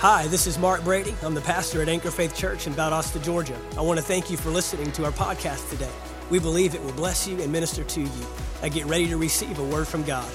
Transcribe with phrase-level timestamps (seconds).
[0.00, 1.12] Hi, this is Mark Brady.
[1.24, 3.56] I'm the pastor at Anchor Faith Church in Valdosta, Georgia.
[3.76, 5.90] I want to thank you for listening to our podcast today.
[6.30, 8.26] We believe it will bless you and minister to you.
[8.62, 10.30] I get ready to receive a word from God.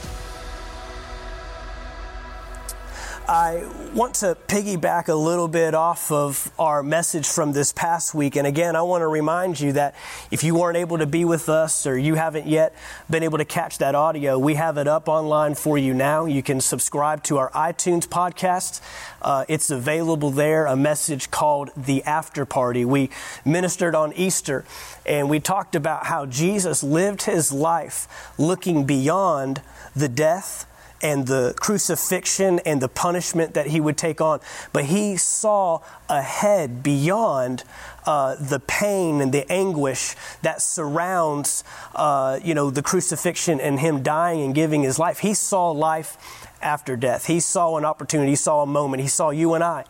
[3.27, 3.63] I
[3.93, 8.35] want to piggyback a little bit off of our message from this past week.
[8.35, 9.95] And again, I want to remind you that
[10.29, 12.75] if you weren't able to be with us or you haven't yet
[13.09, 16.25] been able to catch that audio, we have it up online for you now.
[16.25, 18.81] You can subscribe to our iTunes podcast.
[19.21, 22.83] Uh, it's available there, a message called The After Party.
[22.83, 23.09] We
[23.45, 24.65] ministered on Easter
[25.05, 29.61] and we talked about how Jesus lived his life looking beyond
[29.95, 30.67] the death
[31.03, 34.39] and the crucifixion and the punishment that he would take on,
[34.71, 37.63] but he saw ahead beyond
[38.05, 44.01] uh, the pain and the anguish that surrounds, uh, you know, the crucifixion and him
[44.01, 45.19] dying and giving his life.
[45.19, 47.27] He saw life after death.
[47.27, 48.31] He saw an opportunity.
[48.31, 49.01] He saw a moment.
[49.03, 49.83] He saw you and I,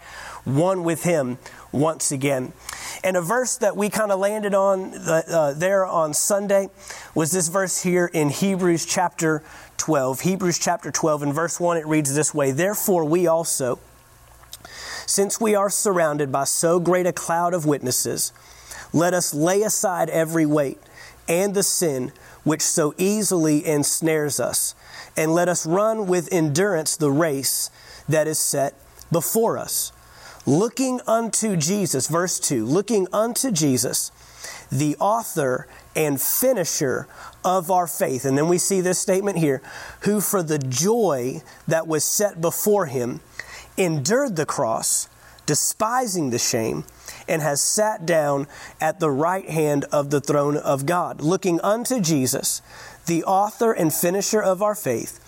[0.46, 1.38] one with him,
[1.74, 2.54] once again.
[3.04, 6.70] And a verse that we kind of landed on the, uh, there on Sunday
[7.16, 9.44] was this verse here in Hebrews chapter
[9.78, 10.22] 12.
[10.22, 13.80] Hebrews chapter 12, in verse 1, it reads this way Therefore, we also,
[15.06, 18.32] since we are surrounded by so great a cloud of witnesses,
[18.94, 20.80] let us lay aside every weight
[21.28, 22.12] and the sin
[22.44, 24.76] which so easily ensnares us,
[25.18, 27.72] and let us run with endurance the race
[28.08, 28.76] that is set
[29.12, 29.93] before us
[30.46, 34.12] Looking unto Jesus, verse 2, looking unto Jesus,
[34.70, 37.08] the author and finisher
[37.46, 38.26] of our faith.
[38.26, 39.62] And then we see this statement here
[40.02, 43.22] who for the joy that was set before him
[43.78, 45.08] endured the cross,
[45.46, 46.84] despising the shame,
[47.26, 48.46] and has sat down
[48.82, 51.22] at the right hand of the throne of God.
[51.22, 52.62] Looking unto Jesus,
[53.06, 55.22] the author and finisher of our faith,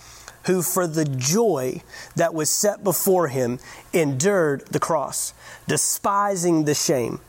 [0.46, 1.82] who for the joy
[2.16, 3.60] that was set before him
[3.94, 5.34] endured the cross,
[5.68, 7.20] despising the shame,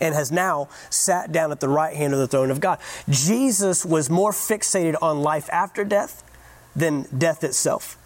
[0.00, 2.78] and has now sat down at the right hand of the throne of God.
[3.08, 6.22] Jesus was more fixated on life after death
[6.76, 7.96] than death itself.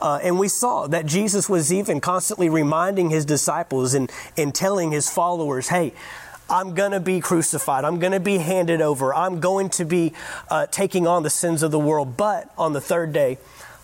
[0.00, 4.90] Uh, and we saw that Jesus was even constantly reminding his disciples and, and telling
[4.90, 5.92] his followers, hey,
[6.54, 7.82] I'm going to be crucified.
[7.84, 9.12] I'm going to be handed over.
[9.12, 10.12] I'm going to be
[10.48, 12.16] uh, taking on the sins of the world.
[12.16, 13.38] But on the third day,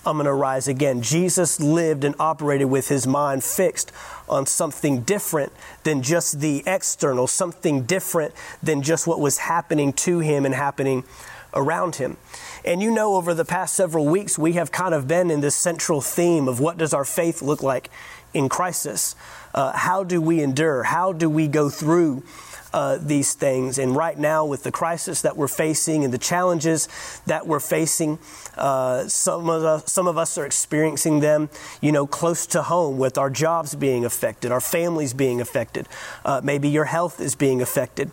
[0.06, 1.02] I'm going to rise again.
[1.02, 3.90] Jesus lived and operated with his mind fixed
[4.28, 5.50] on something different
[5.82, 11.02] than just the external, something different than just what was happening to him and happening
[11.52, 12.18] around him.
[12.64, 15.56] And you know, over the past several weeks, we have kind of been in this
[15.56, 17.90] central theme of what does our faith look like
[18.32, 19.16] in crisis?
[19.54, 20.84] Uh, how do we endure?
[20.84, 22.22] How do we go through
[22.72, 23.78] uh, these things.
[23.78, 26.88] And right now, with the crisis that we're facing and the challenges
[27.26, 28.18] that we're facing,
[28.56, 31.50] uh, some of us, some of us are experiencing them,
[31.80, 35.88] you know, close to home with our jobs being affected, our families being affected.
[36.24, 38.10] Uh, maybe your health is being affected.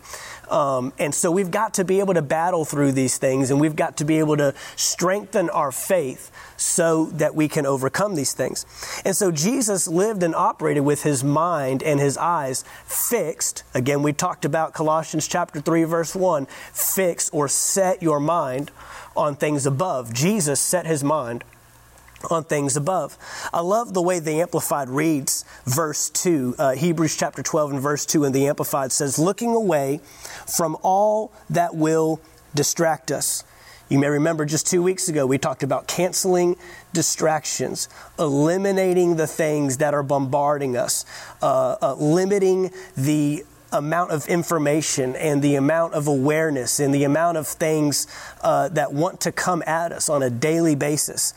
[0.50, 3.76] Um, and so we've got to be able to battle through these things and we've
[3.76, 8.64] got to be able to strengthen our faith so that we can overcome these things.
[9.04, 13.62] And so Jesus lived and operated with his mind and his eyes fixed.
[13.74, 18.70] Again, we talked about Colossians chapter 3 verse 1, fix or set your mind
[19.16, 20.12] on things above.
[20.14, 21.44] Jesus set his mind
[22.30, 23.16] on things above.
[23.52, 26.54] I love the way the Amplified reads verse 2.
[26.58, 30.00] Uh, Hebrews chapter 12 and verse 2 And the Amplified says, Looking away
[30.46, 32.20] from all that will
[32.54, 33.44] distract us.
[33.88, 36.56] You may remember just two weeks ago, we talked about canceling
[36.92, 41.06] distractions, eliminating the things that are bombarding us,
[41.40, 47.38] uh, uh, limiting the amount of information and the amount of awareness and the amount
[47.38, 48.06] of things
[48.42, 51.32] uh, that want to come at us on a daily basis.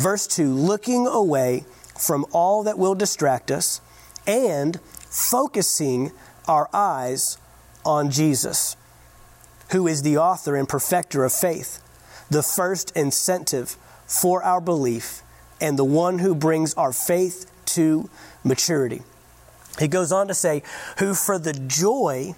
[0.00, 1.64] Verse 2 looking away
[1.98, 3.82] from all that will distract us
[4.26, 6.10] and focusing
[6.48, 7.36] our eyes
[7.84, 8.76] on Jesus,
[9.72, 11.82] who is the author and perfecter of faith,
[12.30, 13.76] the first incentive
[14.06, 15.20] for our belief,
[15.60, 18.08] and the one who brings our faith to
[18.42, 19.02] maturity.
[19.78, 20.62] He goes on to say,
[20.98, 22.34] Who for the joy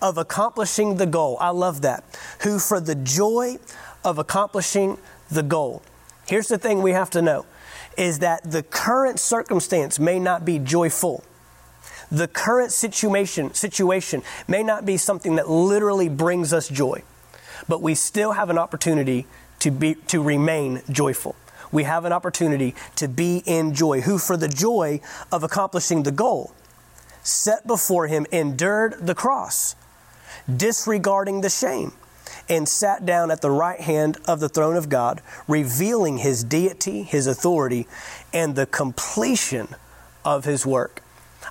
[0.00, 2.02] of accomplishing the goal, I love that,
[2.44, 3.58] who for the joy
[4.02, 4.96] of accomplishing
[5.30, 5.82] the goal.
[6.26, 7.44] Here's the thing we have to know
[7.96, 11.22] is that the current circumstance may not be joyful.
[12.10, 17.02] The current situation situation may not be something that literally brings us joy,
[17.68, 19.26] but we still have an opportunity
[19.60, 21.36] to be to remain joyful.
[21.70, 25.00] We have an opportunity to be in joy, who for the joy
[25.32, 26.52] of accomplishing the goal
[27.22, 29.74] set before him endured the cross,
[30.56, 31.92] disregarding the shame
[32.48, 37.02] and sat down at the right hand of the throne of God, revealing his deity,
[37.02, 37.86] his authority,
[38.32, 39.68] and the completion
[40.24, 41.02] of his work.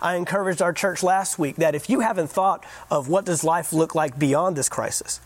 [0.02, 3.72] I encouraged our church last week that if you haven't thought of what does life
[3.72, 5.20] look like beyond this crisis,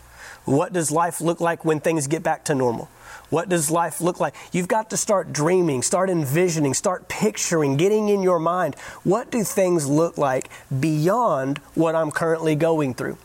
[0.44, 2.88] what does life look like when things get back to normal?
[3.30, 4.34] What does life look like?
[4.52, 8.74] You've got to start dreaming, start envisioning, start picturing, getting in your mind
[9.04, 10.48] what do things look like
[10.80, 13.18] beyond what I'm currently going through?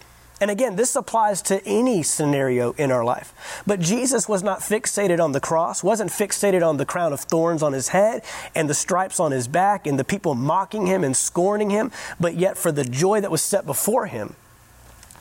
[0.44, 3.34] And again, this applies to any scenario in our life.
[3.66, 7.64] But Jesus was not fixated on the cross, wasn't fixated on the crown of thorns
[7.64, 8.24] on his head
[8.54, 12.36] and the stripes on his back and the people mocking him and scorning him, but
[12.36, 14.36] yet for the joy that was set before him,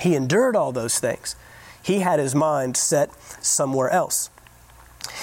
[0.01, 1.37] he endured all those things.
[1.85, 3.09] He had his mind set
[3.41, 4.29] somewhere else.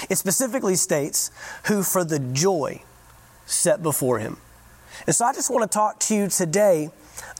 [0.08, 1.30] It specifically states,
[1.64, 2.84] who for the joy
[3.44, 4.38] set before him.
[5.06, 6.88] And so I just want to talk to you today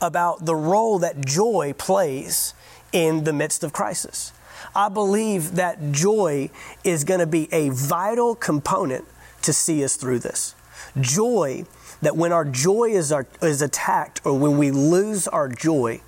[0.01, 2.55] about the role that joy plays
[2.93, 4.33] in the midst of crisis.
[4.75, 6.51] I believe that joy
[6.85, 9.05] is going to be a vital component
[9.43, 10.55] to see us through this.
[11.01, 11.65] Joy,
[12.03, 16.01] that when our joy is, our, is attacked or when we lose our joy,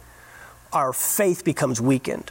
[0.73, 2.31] our faith becomes weakened.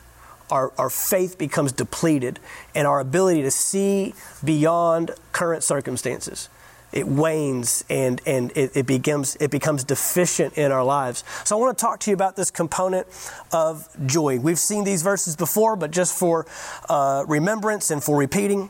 [0.49, 2.39] Our, our faith becomes depleted
[2.75, 6.49] and our ability to see beyond current circumstances
[6.91, 11.23] it wanes and, and it, it, becomes, it becomes deficient in our lives.
[11.45, 13.07] So I want to talk to you about this component
[13.51, 14.39] of joy.
[14.39, 16.45] We've seen these verses before, but just for
[16.89, 18.69] uh, remembrance and for repeating,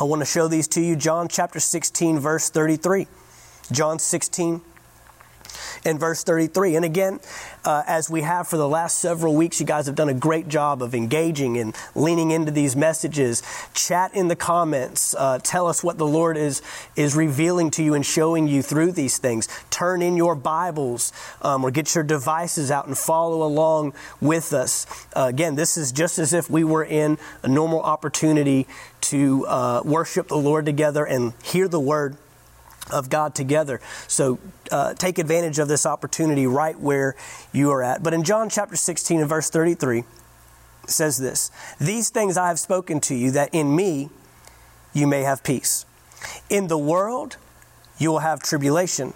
[0.00, 0.96] I want to show these to you.
[0.96, 3.06] John chapter 16, verse 33.
[3.72, 4.60] John 16,
[5.84, 6.76] in verse 33.
[6.76, 7.20] And again,
[7.64, 10.48] uh, as we have for the last several weeks, you guys have done a great
[10.48, 13.42] job of engaging and leaning into these messages.
[13.74, 15.14] Chat in the comments.
[15.16, 16.62] Uh, tell us what the Lord is,
[16.96, 19.48] is revealing to you and showing you through these things.
[19.70, 21.12] Turn in your Bibles
[21.42, 24.86] um, or get your devices out and follow along with us.
[25.16, 28.66] Uh, again, this is just as if we were in a normal opportunity
[29.00, 32.16] to uh, worship the Lord together and hear the word
[32.90, 33.80] of God together.
[34.06, 34.38] So
[34.70, 37.16] uh, take advantage of this opportunity right where
[37.52, 38.02] you are at.
[38.02, 40.04] But in John chapter 16 and verse 33,
[40.86, 41.50] says this
[41.80, 44.10] These things I have spoken to you, that in me
[44.92, 45.86] you may have peace.
[46.50, 47.36] In the world
[47.98, 49.14] you will have tribulation,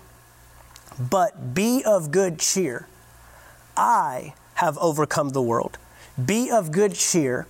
[0.99, 2.89] but be of good cheer.
[3.77, 5.79] I have overcome the world.
[6.25, 7.47] Be of good cheer.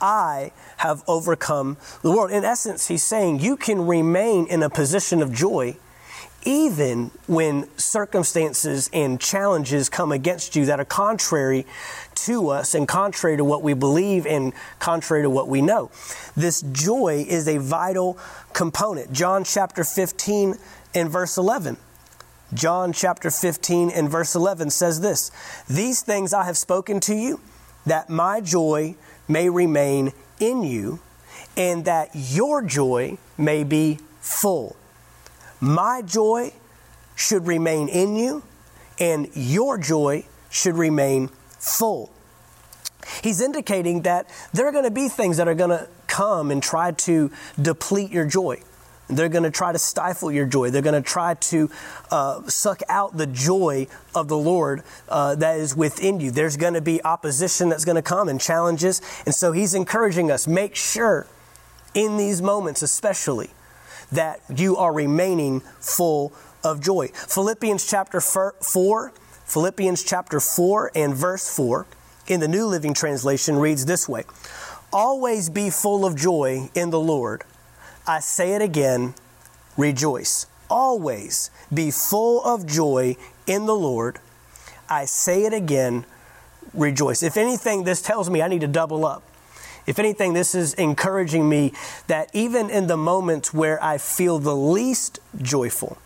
[0.00, 0.52] I
[0.84, 2.30] have overcome the world.
[2.30, 5.76] In essence, he's saying you can remain in a position of joy
[6.46, 11.64] even when circumstances and challenges come against you that are contrary
[12.14, 15.90] to us and contrary to what we believe and contrary to what we know.
[16.36, 18.18] This joy is a vital
[18.52, 19.10] component.
[19.10, 20.56] John chapter 15
[20.94, 21.78] and verse 11.
[22.52, 25.30] John chapter 15 and verse 11 says this
[25.66, 27.40] These things I have spoken to you,
[27.86, 28.96] that my joy
[29.26, 30.12] may remain
[30.44, 31.00] in you,
[31.56, 34.76] and that your joy may be full.
[35.60, 36.52] My joy
[37.16, 38.42] should remain in you,
[38.98, 42.10] and your joy should remain full.
[43.22, 46.62] He's indicating that there are going to be things that are going to come and
[46.62, 47.30] try to
[47.60, 48.60] deplete your joy.
[49.08, 50.70] They're going to try to stifle your joy.
[50.70, 51.70] They're going to try to
[52.10, 56.30] uh, suck out the joy of the Lord uh, that is within you.
[56.30, 59.02] There's going to be opposition that's going to come and challenges.
[59.26, 61.26] And so he's encouraging us make sure
[61.92, 63.50] in these moments, especially,
[64.10, 66.32] that you are remaining full
[66.62, 67.08] of joy.
[67.14, 69.12] Philippians chapter 4,
[69.44, 71.86] Philippians chapter 4 and verse 4
[72.26, 74.24] in the New Living Translation reads this way
[74.94, 77.44] Always be full of joy in the Lord.
[78.06, 79.14] I say it again
[79.76, 80.46] rejoice.
[80.68, 84.18] Always be full of joy in the Lord.
[84.88, 86.04] I say it again
[86.72, 87.22] rejoice.
[87.22, 89.22] If anything, this tells me I need to double up.
[89.86, 91.72] If anything, this is encouraging me
[92.06, 95.98] that even in the moments where I feel the least joyful,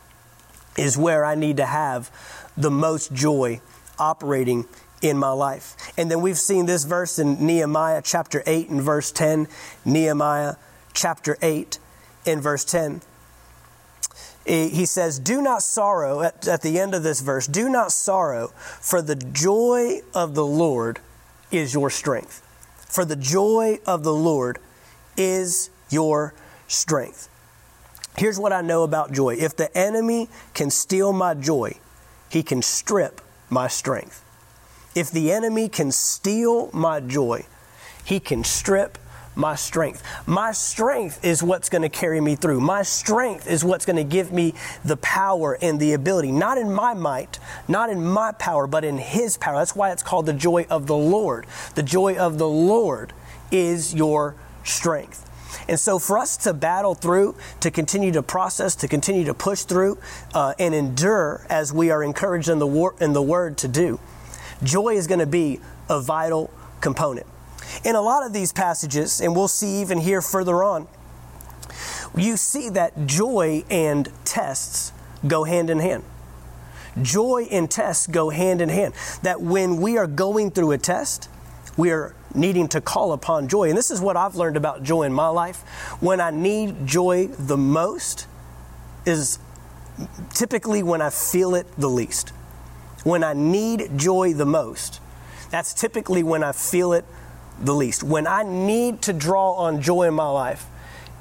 [0.76, 2.08] is where I need to have
[2.56, 3.60] the most joy
[3.98, 4.64] operating
[5.02, 5.76] in my life.
[5.98, 9.48] And then we've seen this verse in Nehemiah chapter 8 and verse 10,
[9.84, 10.54] Nehemiah
[10.94, 11.80] chapter 8
[12.28, 13.00] in verse 10.
[14.46, 18.48] He says, Do not sorrow, at, at the end of this verse, do not sorrow,
[18.80, 21.00] for the joy of the Lord
[21.50, 22.42] is your strength.
[22.90, 24.58] For the joy of the Lord
[25.18, 26.32] is your
[26.66, 27.28] strength.
[28.16, 31.74] Here's what I know about joy if the enemy can steal my joy,
[32.30, 33.20] he can strip
[33.50, 34.24] my strength.
[34.94, 37.44] If the enemy can steal my joy,
[38.02, 38.96] he can strip
[39.38, 40.02] my strength.
[40.26, 42.60] My strength is what's going to carry me through.
[42.60, 44.52] My strength is what's going to give me
[44.84, 48.98] the power and the ability, not in my might, not in my power, but in
[48.98, 49.56] His power.
[49.56, 51.46] That's why it's called the joy of the Lord.
[51.76, 53.12] The joy of the Lord
[53.52, 55.24] is your strength.
[55.68, 59.62] And so, for us to battle through, to continue to process, to continue to push
[59.62, 59.98] through,
[60.34, 64.00] uh, and endure as we are encouraged in the, war- in the Word to do,
[64.64, 67.26] joy is going to be a vital component.
[67.84, 70.86] In a lot of these passages, and we'll see even here further on,
[72.16, 74.92] you see that joy and tests
[75.26, 76.02] go hand in hand.
[77.00, 78.94] Joy and tests go hand in hand.
[79.22, 81.28] That when we are going through a test,
[81.76, 83.68] we are needing to call upon joy.
[83.68, 85.60] And this is what I've learned about joy in my life.
[86.00, 88.26] When I need joy the most
[89.06, 89.38] is
[90.34, 92.30] typically when I feel it the least.
[93.04, 95.00] When I need joy the most,
[95.50, 97.04] that's typically when I feel it
[97.60, 100.66] the least, when I need to draw on joy in my life,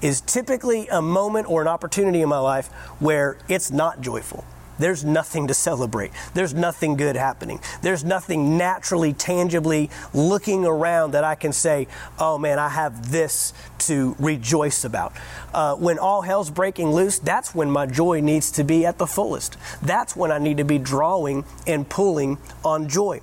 [0.01, 2.67] is typically a moment or an opportunity in my life
[2.99, 4.43] where it's not joyful.
[4.79, 6.11] There's nothing to celebrate.
[6.35, 7.59] There's nothing good happening.
[7.81, 11.87] There's nothing naturally, tangibly looking around that I can say,
[12.19, 15.13] oh man, I have this to rejoice about.
[15.51, 19.07] Uh, when all hell's breaking loose, that's when my joy needs to be at the
[19.07, 19.57] fullest.
[19.81, 23.21] That's when I need to be drawing and pulling on joy.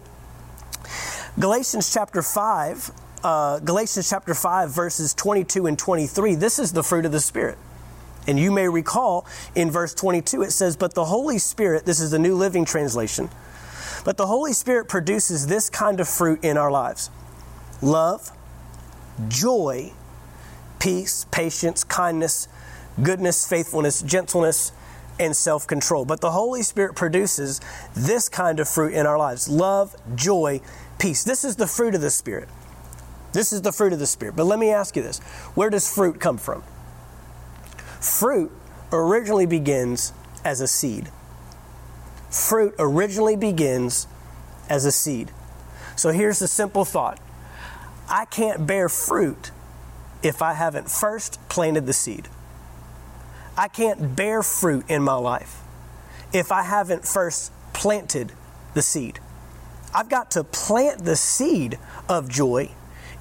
[1.39, 2.91] Galatians chapter 5
[3.25, 7.57] uh, Galatians chapter 5, verses 22 and 23, this is the fruit of the Spirit.
[8.27, 12.11] And you may recall in verse 22, it says, But the Holy Spirit, this is
[12.11, 13.31] the New Living Translation,
[14.05, 17.11] but the Holy Spirit produces this kind of fruit in our lives
[17.81, 18.31] love,
[19.29, 19.93] joy,
[20.79, 22.49] peace, patience, kindness,
[23.03, 24.73] goodness, faithfulness, gentleness,
[25.19, 26.05] and self control.
[26.07, 27.61] But the Holy Spirit produces
[27.95, 30.61] this kind of fruit in our lives love, joy,
[30.99, 31.25] peace.
[31.25, 32.49] This is the fruit of the Spirit.
[33.35, 34.37] This is the fruit of the Spirit.
[34.37, 35.19] But let me ask you this
[35.55, 36.63] where does fruit come from?
[38.01, 38.51] Fruit
[38.93, 40.13] originally begins
[40.45, 41.11] as a seed.
[42.31, 44.07] Fruit originally begins
[44.69, 45.33] as a seed.
[45.97, 47.19] So here's the simple thought
[48.09, 49.51] I can't bear fruit
[50.23, 52.29] if I haven't first planted the seed.
[53.59, 55.59] I can't bear fruit in my life
[56.33, 58.31] if I haven't first planted
[58.75, 59.19] the seed.
[59.93, 62.71] I've got to plant the seed of joy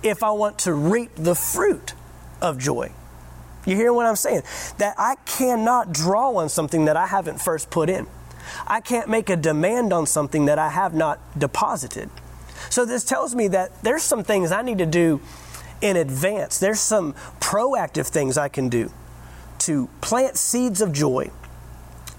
[0.03, 1.93] if I want to reap the fruit
[2.41, 2.91] of joy.
[3.65, 4.43] You hear what I'm saying?
[4.77, 8.07] That I cannot draw on something that I haven't first put in.
[8.67, 12.09] I can't make a demand on something that I have not deposited.
[12.69, 15.21] So this tells me that there's some things I need to do
[15.81, 16.59] in advance.
[16.59, 18.91] There's some proactive things I can do
[19.59, 21.31] to plant seeds of joy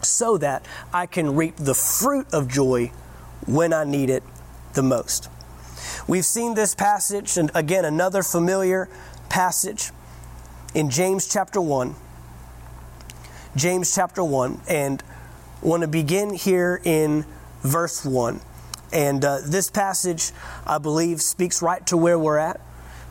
[0.01, 2.91] so that I can reap the fruit of joy
[3.47, 4.23] when I need it
[4.73, 5.29] the most.
[6.07, 8.91] We've seen this passage, and again, another familiar
[9.31, 9.91] passage
[10.75, 11.95] in James chapter 1.
[13.57, 15.03] James chapter 1, and
[15.63, 17.25] I want to begin here in
[17.63, 18.39] verse 1.
[18.93, 20.33] And uh, this passage,
[20.67, 22.61] I believe, speaks right to where we're at.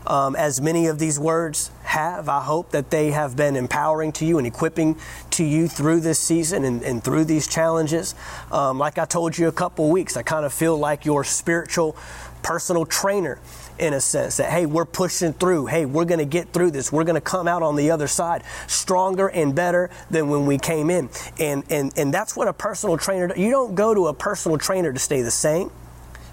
[0.05, 4.25] Um, as many of these words have, I hope that they have been empowering to
[4.25, 4.97] you and equipping
[5.31, 8.13] to you through this season and, and through these challenges.
[8.51, 11.95] Um, like I told you a couple weeks, I kind of feel like your spiritual
[12.43, 13.39] personal trainer
[13.79, 15.65] in a sense that, hey, we're pushing through.
[15.65, 16.91] Hey, we're going to get through this.
[16.91, 20.59] We're going to come out on the other side stronger and better than when we
[20.59, 21.09] came in.
[21.39, 24.93] And, and, and that's what a personal trainer, you don't go to a personal trainer
[24.93, 25.71] to stay the same.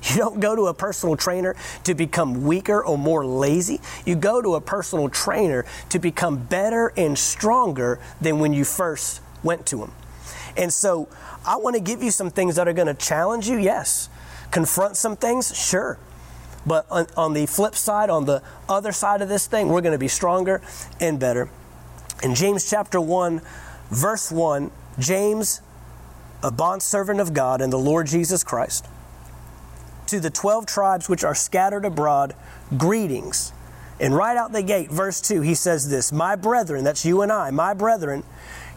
[0.02, 3.80] You don't go to a personal trainer to become weaker or more lazy.
[4.06, 9.20] You go to a personal trainer to become better and stronger than when you first
[9.42, 9.92] went to him.
[10.56, 11.08] And so
[11.46, 14.08] I want to give you some things that are going to challenge you, yes
[14.50, 15.52] confront some things?
[15.56, 15.98] Sure.
[16.66, 19.92] But on, on the flip side, on the other side of this thing, we're going
[19.94, 20.60] to be stronger
[21.00, 21.50] and better.
[22.22, 23.40] In James chapter 1,
[23.90, 25.62] verse 1, James,
[26.42, 28.86] a bondservant of God and the Lord Jesus Christ,
[30.06, 32.34] to the 12 tribes which are scattered abroad,
[32.76, 33.52] greetings.
[33.98, 37.32] And right out the gate, verse 2, he says this My brethren, that's you and
[37.32, 38.22] I, my brethren,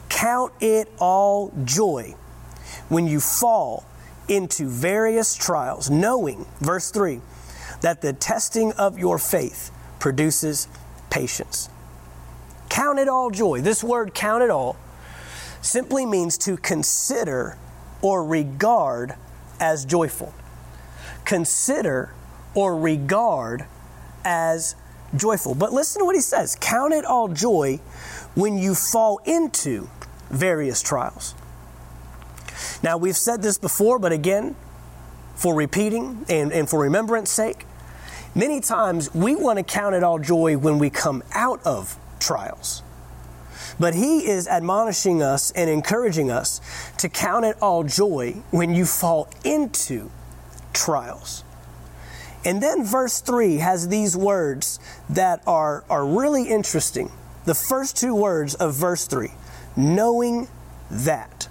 [0.09, 2.15] count it all joy
[2.87, 3.85] when you fall
[4.27, 7.19] into various trials, knowing, verse 3,
[7.81, 10.67] that the testing of your faith produces
[11.09, 11.69] patience.
[12.69, 13.61] Count it all joy.
[13.61, 14.75] This word, count it all,
[15.61, 17.57] simply means to consider
[18.01, 19.15] or regard
[19.59, 20.33] as joyful.
[21.25, 22.09] Consider
[22.53, 23.65] or regard
[24.25, 24.75] as
[25.15, 25.55] joyful.
[25.55, 27.79] But listen to what he says Count it all joy
[28.35, 29.87] when you fall into
[30.29, 31.35] various trials.
[32.83, 34.57] Now, we've said this before, but again,
[35.35, 37.65] for repeating and, and for remembrance sake,
[38.35, 42.83] many times we want to count it all joy when we come out of trials.
[43.79, 46.59] But he is admonishing us and encouraging us
[46.97, 50.11] to count it all joy when you fall into
[50.73, 51.45] trials.
[52.43, 54.77] And then verse 3 has these words
[55.09, 57.11] that are, are really interesting.
[57.45, 59.31] The first two words of verse 3
[59.77, 60.47] knowing
[60.91, 61.47] that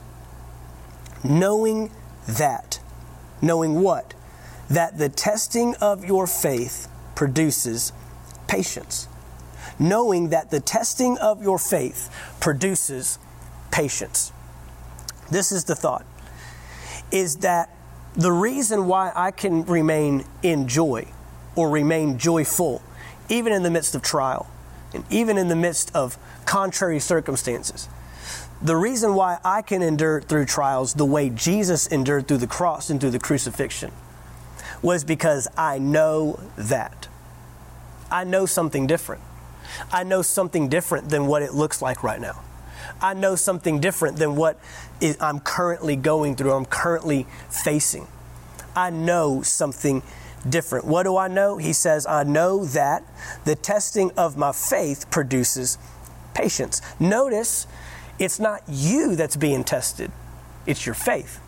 [1.25, 1.91] knowing
[2.29, 2.81] that.
[3.41, 4.14] Knowing what?
[4.71, 7.93] That the testing of your faith produces
[8.49, 9.09] patience.
[9.79, 12.11] Knowing that the testing of your faith
[12.41, 13.19] produces
[13.71, 14.33] patience.
[15.31, 16.07] This is the thought
[17.11, 17.69] is that
[18.17, 21.07] the reason why I can remain in joy
[21.55, 22.81] or remain joyful,
[23.29, 24.47] even in the midst of trial
[24.95, 27.87] and even in the midst of contrary circumstances,
[28.62, 32.90] the reason why I can endure through trials the way Jesus endured through the cross
[32.90, 33.90] and through the crucifixion
[34.81, 37.09] was because I know that.
[38.11, 39.23] I know something different.
[39.90, 42.40] I know something different than what it looks like right now.
[43.00, 44.61] I know something different than what
[45.21, 48.07] I'm currently going through, I'm currently facing.
[48.76, 50.02] I know something
[50.49, 50.85] different.
[50.87, 51.59] What do I know?
[51.59, 53.02] He says, I know that
[53.45, 55.78] the testing of my faith produces
[56.35, 56.81] patience.
[57.00, 57.66] Notice
[58.19, 60.11] it's not you that's being tested,
[60.66, 61.40] it's your faith.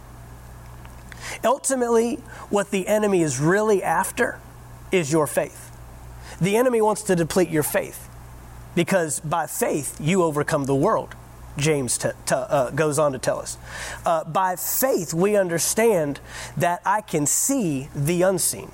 [1.45, 2.17] Ultimately,
[2.51, 4.39] what the enemy is really after
[4.93, 5.71] is your faith.
[6.41, 8.09] The enemy wants to deplete your faith
[8.75, 11.15] because by faith you overcome the world,
[11.57, 13.57] James t- t- uh, goes on to tell us.
[14.05, 16.21] Uh, by faith we understand
[16.57, 18.71] that I can see the unseen.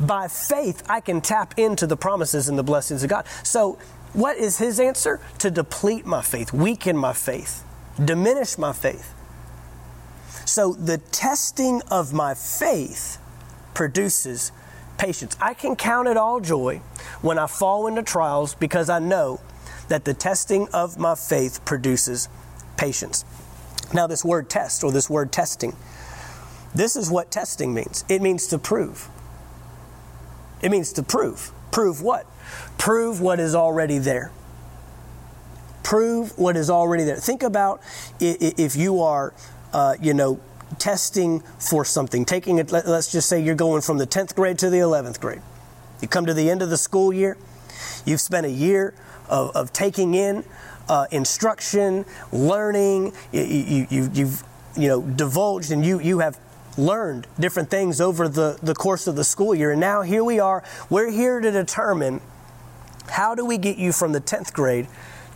[0.00, 3.24] By faith I can tap into the promises and the blessings of God.
[3.42, 3.78] So
[4.12, 5.20] what is his answer?
[5.38, 7.64] To deplete my faith, weaken my faith,
[8.02, 9.14] diminish my faith.
[10.44, 13.18] So the testing of my faith
[13.74, 14.50] produces
[14.96, 15.36] patience.
[15.40, 16.80] I can count it all joy
[17.20, 19.40] when I fall into trials because I know
[19.88, 22.28] that the testing of my faith produces
[22.76, 23.24] patience.
[23.94, 25.76] Now, this word test or this word testing,
[26.74, 29.08] this is what testing means it means to prove.
[30.62, 31.52] It means to prove.
[31.70, 32.26] Prove what?
[32.76, 34.30] Prove what is already there.
[35.82, 37.16] Prove what is already there.
[37.16, 37.80] Think about
[38.20, 39.34] if you are,
[39.72, 40.40] uh, you know,
[40.78, 44.70] testing for something, taking it, let's just say you're going from the 10th grade to
[44.70, 45.40] the 11th grade.
[46.00, 47.36] You come to the end of the school year,
[48.04, 48.94] you've spent a year
[49.28, 50.44] of, of taking in
[50.88, 54.44] uh, instruction, learning, you, you, you, you've
[54.76, 56.38] you know, divulged and you, you have
[56.78, 59.70] learned different things over the, the course of the school year.
[59.72, 62.20] And now here we are, we're here to determine
[63.10, 64.86] how do we get you from the 10th grade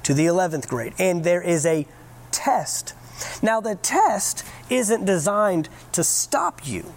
[0.02, 0.94] to the 11th grade?
[0.98, 1.87] And there is a
[2.30, 2.94] test.
[3.42, 6.92] Now, the test isn't designed to stop you.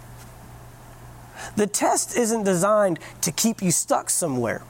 [1.56, 4.62] The test isn't designed to keep you stuck somewhere.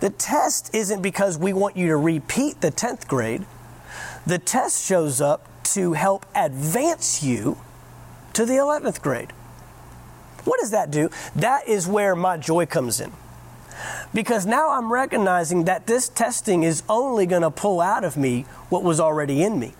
[0.00, 3.44] The test isn't because we want you to repeat the 10th grade.
[4.26, 7.58] The test shows up to help advance you
[8.32, 9.32] to the 11th grade.
[10.44, 11.10] What does that do?
[11.36, 13.12] That is where my joy comes in.
[14.14, 18.42] Because now I'm recognizing that this testing is only going to pull out of me
[18.68, 19.74] what was already in me.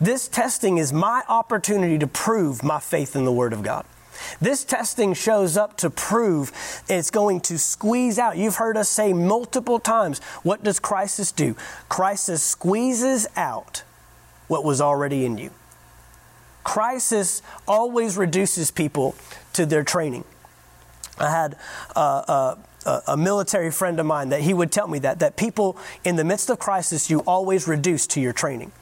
[0.00, 3.84] This testing is my opportunity to prove my faith in the Word of God.
[4.40, 6.52] This testing shows up to prove
[6.88, 8.36] it's going to squeeze out.
[8.36, 11.54] You've heard us say multiple times what does crisis do?
[11.88, 13.82] Crisis squeezes out
[14.48, 15.50] what was already in you.
[16.64, 19.14] Crisis always reduces people
[19.54, 20.24] to their training.
[21.18, 21.56] I had
[21.96, 25.76] uh, uh, a, military friend of mine that he would tell me that that people
[26.04, 28.72] in the midst of crisis you always reduce to your training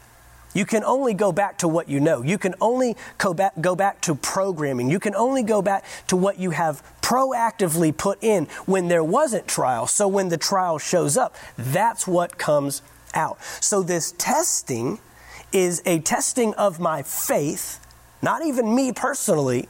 [0.54, 3.74] you can only go back to what you know you can only go back, go
[3.74, 8.46] back to programming you can only go back to what you have proactively put in
[8.66, 12.82] when there wasn't trial so when the trial shows up that's what comes
[13.14, 14.98] out so this testing
[15.52, 17.84] is a testing of my faith
[18.22, 19.68] not even me personally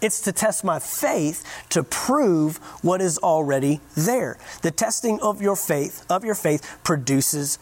[0.00, 4.38] it's to test my faith to prove what is already there.
[4.62, 7.58] The testing of your faith, of your faith produces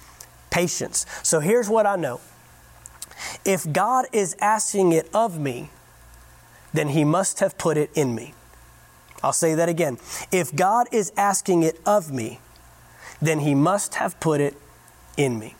[0.51, 1.05] patience.
[1.23, 2.21] So here's what I know.
[3.45, 5.71] If God is asking it of me,
[6.73, 8.35] then he must have put it in me.
[9.23, 9.99] I'll say that again.
[10.31, 12.39] If God is asking it of me,
[13.21, 14.55] then he must have put it
[15.17, 15.57] in me.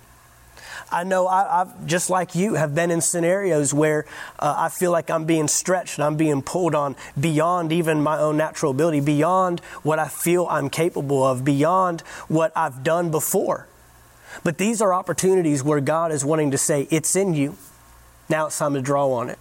[0.91, 4.07] I know I, have just like you, have been in scenarios where
[4.39, 8.37] uh, I feel like I'm being stretched, I'm being pulled on beyond even my own
[8.39, 13.67] natural ability, beyond what I feel I'm capable of, beyond what I've done before.
[14.45, 17.57] But these are opportunities where God is wanting to say, It's in you.
[18.29, 19.39] Now it's time to draw on it.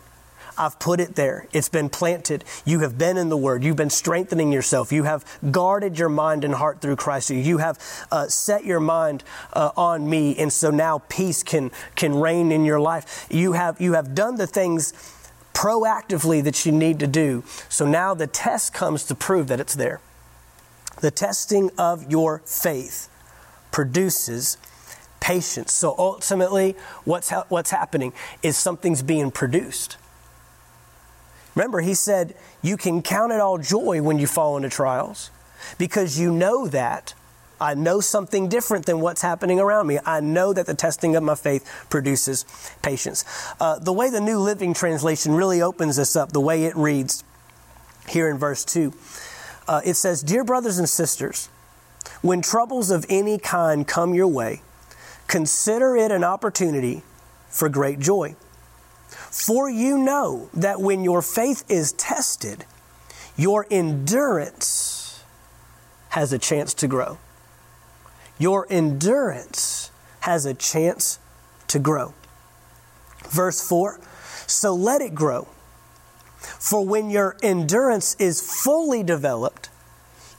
[0.58, 1.48] I've put it there.
[1.54, 2.44] It's been planted.
[2.66, 3.64] You have been in the Word.
[3.64, 4.92] You've been strengthening yourself.
[4.92, 7.30] You have guarded your mind and heart through Christ.
[7.30, 7.78] You have
[8.12, 12.66] uh, set your mind uh, on me, and so now peace can can reign in
[12.66, 13.28] your life.
[13.30, 14.94] You have you have done the things
[15.54, 17.44] proactively that you need to do.
[17.70, 20.02] So now the test comes to prove that it's there.
[21.02, 23.10] The testing of your faith
[23.72, 24.58] produces
[25.20, 25.74] patience.
[25.74, 29.98] So ultimately, what's, ha- what's happening is something's being produced.
[31.58, 35.32] Remember, he said, You can count it all joy when you fall into trials
[35.80, 37.16] because you know that
[37.60, 39.98] I know something different than what's happening around me.
[40.06, 42.46] I know that the testing of my faith produces
[42.84, 43.26] patience.
[43.60, 47.24] Uh, the way the New Living Translation really opens this up, the way it reads
[48.08, 48.94] here in verse 2,
[49.68, 51.50] uh, it says, Dear brothers and sisters,
[52.22, 54.62] when troubles of any kind come your way,
[55.26, 57.02] consider it an opportunity
[57.50, 58.36] for great joy
[59.32, 62.66] for you know that when your faith is tested,
[63.36, 65.24] your endurance
[66.10, 67.18] has a chance to grow.
[68.40, 71.20] Your endurance has a chance
[71.68, 72.14] to grow.
[73.30, 74.00] Verse 4
[74.48, 75.48] So let it grow.
[76.40, 79.70] For when your endurance is fully developed,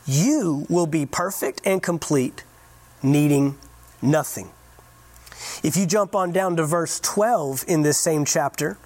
[0.06, 2.44] you will be perfect and complete,
[3.02, 3.58] needing
[4.00, 4.50] nothing.
[5.62, 8.78] If you jump on down to verse 12 in this same chapter,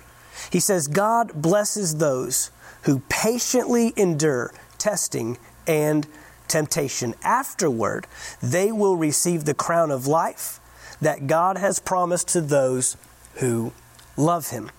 [0.50, 2.50] he says, God blesses those
[2.82, 6.06] who patiently endure testing and
[6.48, 7.14] temptation.
[7.22, 8.06] Afterward,
[8.42, 10.58] they will receive the crown of life
[11.00, 12.96] that God has promised to those
[13.36, 13.72] who
[14.16, 14.70] love him.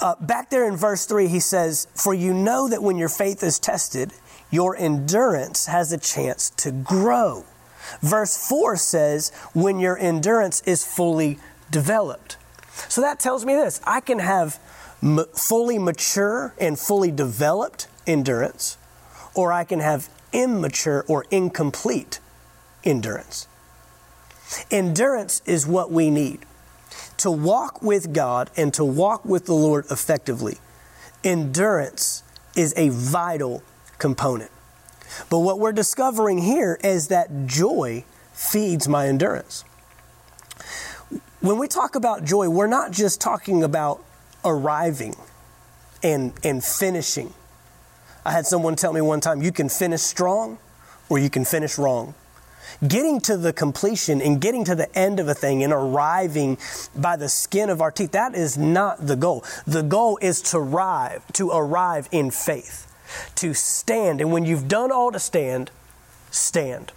[0.00, 3.42] Uh, back there in verse 3, he says, For you know that when your faith
[3.42, 4.12] is tested,
[4.50, 7.44] your endurance has a chance to grow.
[8.02, 11.38] Verse 4 says, when your endurance is fully
[11.70, 12.36] developed.
[12.88, 14.58] So that tells me this I can have
[15.02, 18.78] m- fully mature and fully developed endurance,
[19.34, 22.20] or I can have immature or incomplete
[22.84, 23.46] endurance.
[24.70, 26.40] Endurance is what we need
[27.18, 30.56] to walk with God and to walk with the Lord effectively.
[31.22, 32.22] Endurance
[32.56, 33.62] is a vital
[33.98, 34.50] component.
[35.28, 39.62] But what we're discovering here is that joy feeds my endurance.
[41.40, 44.02] When we talk about joy, we're not just talking about
[44.44, 45.16] arriving
[46.02, 47.34] and, and finishing.
[48.24, 50.58] I had someone tell me one time you can finish strong
[51.08, 52.14] or you can finish wrong.
[52.86, 56.56] Getting to the completion and getting to the end of a thing and arriving
[56.94, 59.44] by the skin of our teeth, that is not the goal.
[59.66, 62.89] The goal is to arrive, to arrive in faith
[63.36, 64.20] to stand.
[64.20, 65.70] And when you've done all to stand,
[66.30, 66.92] stand.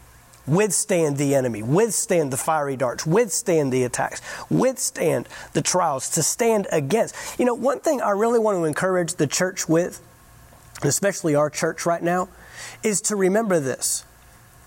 [0.46, 6.68] Withstand the enemy, withstand the fiery darts, withstand the attacks, withstand the trials, to stand
[6.70, 7.16] against.
[7.40, 10.02] You know, one thing I really want to encourage the church with,
[10.82, 12.28] especially our church right now,
[12.84, 14.04] is to remember this.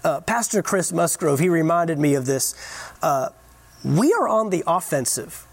[0.02, 2.54] Uh, Pastor Chris Musgrove, he reminded me of this.
[3.02, 3.28] Uh,
[3.84, 5.46] we are on the offensive.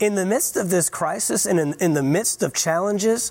[0.00, 3.30] In the midst of this crisis and in, in the midst of challenges,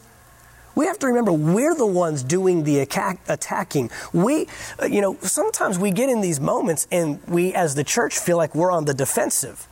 [0.77, 3.89] we have to remember we're the ones doing the attack, attacking.
[4.13, 4.47] We,
[4.81, 8.37] uh, you know, sometimes we get in these moments and we, as the church, feel
[8.37, 9.67] like we're on the defensive.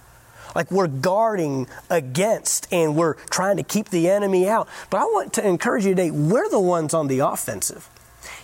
[0.55, 4.67] Like we're guarding against and we're trying to keep the enemy out.
[4.89, 7.87] But I want to encourage you today, we're the ones on the offensive.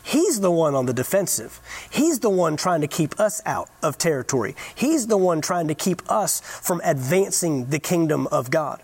[0.03, 1.59] He's the one on the defensive.
[1.89, 4.55] He's the one trying to keep us out of territory.
[4.75, 8.83] He's the one trying to keep us from advancing the kingdom of God.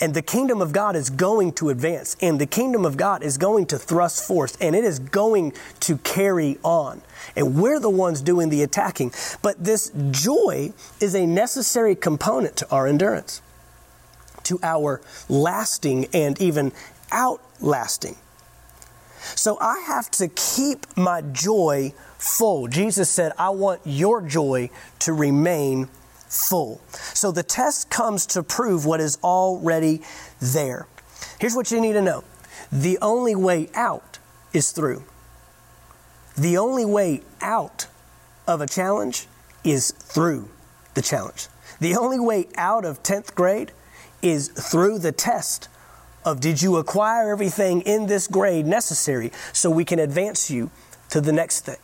[0.00, 3.38] And the kingdom of God is going to advance, and the kingdom of God is
[3.38, 7.00] going to thrust forth, and it is going to carry on.
[7.36, 9.12] And we're the ones doing the attacking.
[9.40, 13.40] But this joy is a necessary component to our endurance,
[14.44, 16.72] to our lasting and even
[17.12, 18.16] outlasting.
[19.36, 22.66] So I have to keep my joy full.
[22.68, 25.88] Jesus said, I want your joy to remain
[26.34, 26.80] full.
[27.14, 30.02] So the test comes to prove what is already
[30.40, 30.86] there.
[31.40, 32.24] Here's what you need to know
[32.72, 34.18] the only way out
[34.52, 35.04] is through.
[36.36, 37.86] The only way out
[38.46, 39.26] of a challenge
[39.62, 40.48] is through
[40.94, 41.46] the challenge.
[41.80, 43.72] The only way out of 10th grade
[44.22, 45.68] is through the test
[46.24, 50.70] of did you acquire everything in this grade necessary so we can advance you
[51.10, 51.76] to the next thing.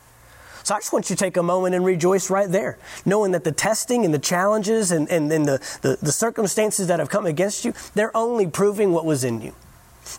[0.62, 3.44] So I just want you to take a moment and rejoice right there, knowing that
[3.44, 7.26] the testing and the challenges and, and, and the, the, the circumstances that have come
[7.26, 9.54] against you, they're only proving what was in you.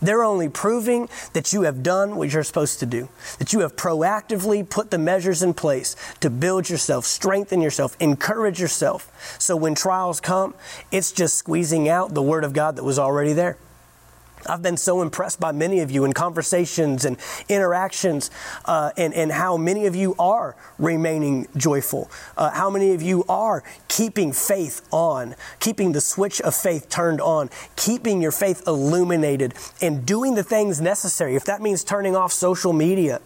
[0.01, 3.75] They're only proving that you have done what you're supposed to do, that you have
[3.75, 9.35] proactively put the measures in place to build yourself, strengthen yourself, encourage yourself.
[9.39, 10.53] So when trials come,
[10.91, 13.57] it's just squeezing out the Word of God that was already there.
[14.45, 17.17] I've been so impressed by many of you in conversations and
[17.49, 18.31] interactions,
[18.65, 22.09] uh, and, and how many of you are remaining joyful.
[22.37, 27.21] Uh, how many of you are keeping faith on, keeping the switch of faith turned
[27.21, 31.35] on, keeping your faith illuminated, and doing the things necessary.
[31.35, 33.21] If that means turning off social media,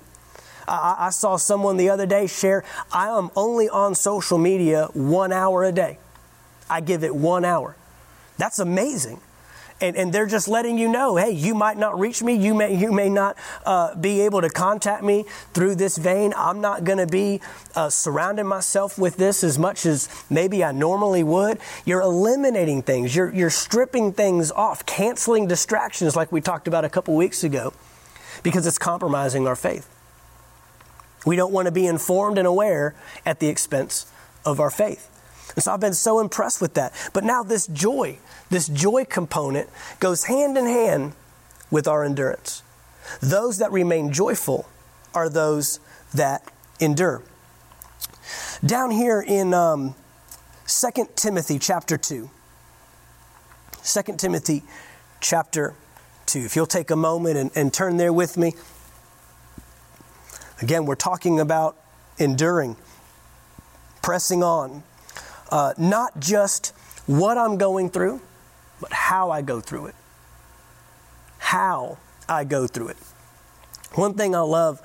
[0.68, 5.32] I, I saw someone the other day share, I am only on social media one
[5.32, 5.98] hour a day.
[6.70, 7.78] I give it one hour.
[8.38, 9.22] That's amazing
[9.86, 12.34] and, and they're just letting you know, hey, you might not reach me.
[12.34, 16.34] You may, you may not uh, be able to contact me through this vein.
[16.36, 17.40] I'm not going to be
[17.76, 21.60] uh, surrounding myself with this as much as maybe I normally would.
[21.86, 23.16] You're eliminating things.
[23.16, 27.74] You're, you're stripping things off, canceling distractions like we talked about a couple weeks ago
[28.44, 29.90] because it's compromising our faith.
[31.26, 32.96] We don't want to be informed and aware
[33.26, 34.12] at the expense
[34.44, 35.12] of our faith.
[35.56, 36.92] And so I've been so impressed with that.
[37.14, 41.14] But now this joy this joy component goes hand in hand
[41.72, 42.62] with our endurance.
[43.22, 44.68] Those that remain joyful
[45.14, 45.80] are those
[46.14, 46.44] that
[46.80, 47.24] endure.
[48.66, 49.96] Down here in um,
[50.68, 52.30] 2 Timothy chapter 2.
[53.84, 54.64] 2 Timothy
[55.20, 55.76] chapter
[56.28, 56.40] 2.
[56.40, 58.54] If you'll take a moment and, and turn there with me.
[60.62, 61.76] Again, we're talking about
[62.18, 62.78] enduring,
[64.02, 64.84] pressing on,
[65.52, 66.68] uh, not just
[67.08, 68.22] what I'm going through,
[68.80, 69.96] but how I go through it.
[71.40, 72.98] How I go through it.
[73.94, 74.80] One thing I love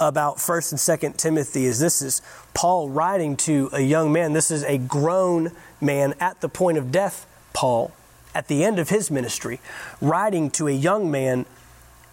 [0.00, 2.20] about 1st and 2nd Timothy is this is
[2.54, 4.32] Paul writing to a young man.
[4.32, 7.92] This is a grown man at the point of death, Paul,
[8.34, 9.60] at the end of his ministry,
[10.00, 11.46] writing to a young man,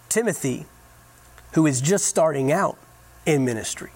[0.10, 0.66] Timothy,
[1.54, 2.78] who is just starting out
[3.26, 3.90] in ministry.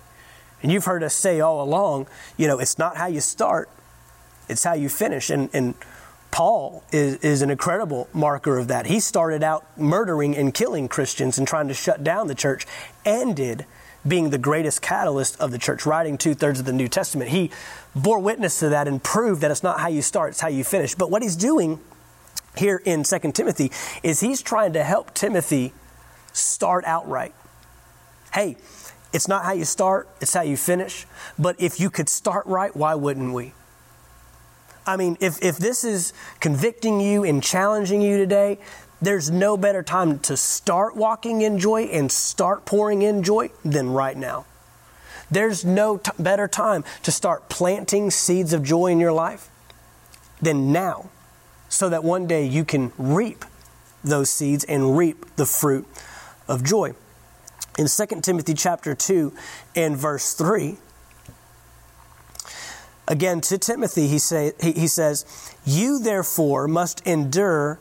[0.64, 3.70] And you've heard us say all along, you know, it's not how you start,
[4.50, 5.30] it's how you finish.
[5.30, 5.76] And, and
[6.38, 8.86] Paul is, is an incredible marker of that.
[8.86, 12.68] He started out murdering and killing Christians and trying to shut down the church,
[13.06, 13.66] ended
[14.08, 17.32] being the greatest catalyst of the church, writing two thirds of the New Testament.
[17.32, 17.50] He
[17.96, 20.64] bore witness to that and proved that it's not how you start, it's how you
[20.64, 20.94] finish.
[20.94, 21.80] But what he's doing
[22.56, 23.72] here in 2 Timothy
[24.04, 25.74] is he's trying to help Timothy
[26.34, 27.34] start out right.
[28.32, 28.58] Hey,
[29.12, 31.08] it's not how you start, it's how you finish.
[31.40, 33.54] But if you could start right, why wouldn't we?
[34.88, 38.58] I mean, if, if this is convicting you and challenging you today,
[39.02, 43.90] there's no better time to start walking in joy and start pouring in joy than
[43.92, 44.46] right now.
[45.30, 49.50] There's no t- better time to start planting seeds of joy in your life
[50.42, 51.10] than now,
[51.68, 53.44] so that one day you can reap
[54.06, 55.86] those seeds and reap the fruit
[56.48, 56.94] of joy.
[57.78, 59.34] In 2 Timothy chapter 2
[59.76, 60.78] and verse 3,
[63.10, 65.26] Again, to Timothy, he, say, he, he says,
[65.66, 67.80] You therefore must endure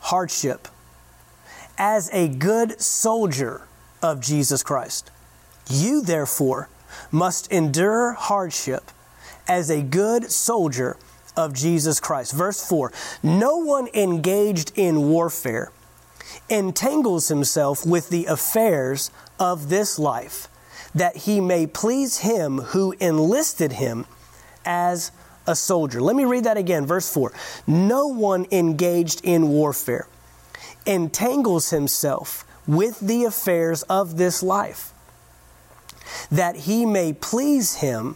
[0.00, 0.68] hardship
[1.78, 3.62] as a good soldier
[4.02, 5.10] of Jesus Christ.
[5.70, 6.68] You therefore
[7.10, 8.90] must endure hardship
[9.48, 10.96] as a good soldier
[11.36, 12.32] of Jesus Christ.
[12.34, 15.72] Verse 4 No one engaged in warfare
[16.50, 19.10] entangles himself with the affairs
[19.40, 20.48] of this life,
[20.94, 24.04] that he may please him who enlisted him
[24.66, 25.12] as
[25.46, 26.00] a soldier.
[26.02, 27.32] Let me read that again, verse 4.
[27.68, 30.08] No one engaged in warfare
[30.84, 34.92] entangles himself with the affairs of this life,
[36.30, 38.14] that he may please him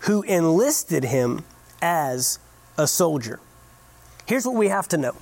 [0.00, 1.42] who enlisted him
[1.80, 2.38] as
[2.76, 3.40] a soldier.
[4.26, 5.12] Here's what we have to know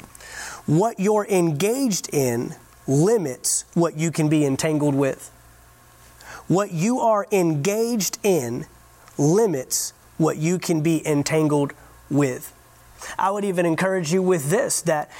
[0.67, 2.55] what you're engaged in
[2.89, 5.29] limits what you can be entangled with.
[6.49, 8.67] What you are engaged in
[9.17, 11.73] limits what you can be entangled
[12.11, 12.53] with.
[13.19, 15.11] I would even encourage you with this that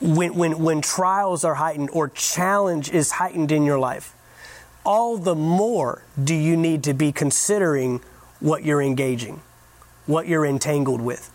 [0.00, 4.14] when, when, when trials are heightened or challenge is heightened in your life,
[4.84, 8.00] all the more do you need to be considering
[8.40, 9.40] what you're engaging,
[10.06, 11.30] what you're entangled with.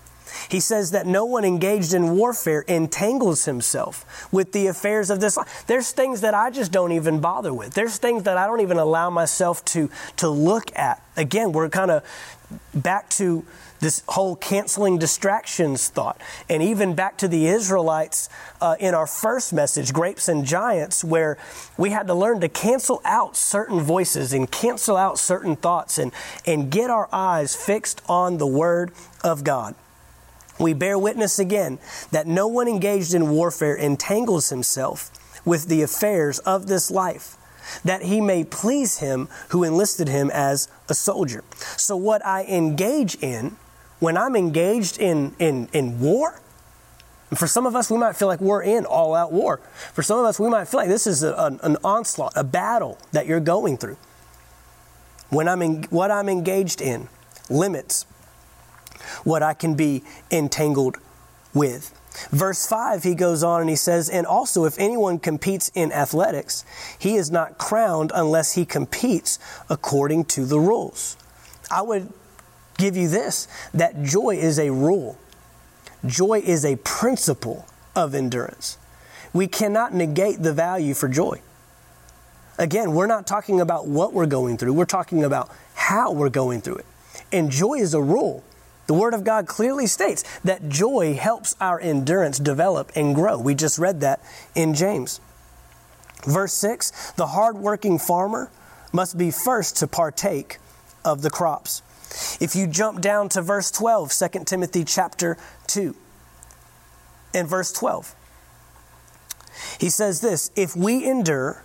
[0.50, 5.36] He says that no one engaged in warfare entangles himself with the affairs of this
[5.36, 5.66] life.
[5.68, 7.74] There's things that I just don't even bother with.
[7.74, 11.92] There's things that I don't even allow myself to, to look at again, we're kind
[11.92, 12.04] of
[12.74, 13.46] back to
[13.80, 16.22] this whole canceling distractions thought.
[16.48, 21.38] And even back to the Israelites uh, in our first message, Grapes and Giants, where
[21.78, 26.12] we had to learn to cancel out certain voices and cancel out certain thoughts and,
[26.46, 28.92] and get our eyes fixed on the Word
[29.24, 29.74] of God.
[30.60, 31.80] We bear witness again
[32.12, 35.10] that no one engaged in warfare entangles himself
[35.44, 37.36] with the affairs of this life
[37.84, 41.44] that he may please him who enlisted him as a soldier.
[41.78, 43.58] So, what I engage in,
[44.00, 46.40] when I'm engaged in, in, in war,
[47.36, 49.60] for some of us, we might feel like we're in all out war.
[49.94, 52.44] For some of us, we might feel like this is a, an, an, onslaught, a
[52.44, 53.98] battle that you're going through.
[55.30, 57.08] When I'm in, what I'm engaged in
[57.50, 58.06] limits
[59.26, 60.96] what I can be entangled
[61.56, 61.92] with.
[62.32, 66.66] Verse 5, he goes on and he says, And also, if anyone competes in athletics,
[67.00, 71.18] he is not crowned unless he competes according to the rules.
[71.70, 72.12] I would
[72.78, 75.18] give you this that joy is a rule,
[76.06, 78.78] joy is a principle of endurance.
[79.34, 81.42] We cannot negate the value for joy.
[82.58, 86.60] Again, we're not talking about what we're going through, we're talking about how we're going
[86.62, 86.86] through it.
[87.32, 88.44] And joy is a rule.
[88.88, 93.38] The Word of God clearly states that joy helps our endurance develop and grow.
[93.38, 94.22] We just read that
[94.56, 95.20] in James.
[96.26, 98.50] Verse 6 The hardworking farmer
[98.92, 100.58] must be first to partake
[101.06, 101.82] of the crops.
[102.42, 105.96] If you jump down to verse 12, 2 Timothy chapter 2,
[107.34, 108.14] and verse 12,
[109.80, 111.64] he says this If we endure,